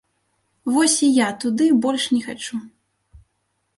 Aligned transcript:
Вось 0.77 0.95
і 1.07 1.09
я 1.17 1.27
туды 1.43 1.67
больш 1.83 2.07
не 2.17 2.21
хачу. 2.29 2.55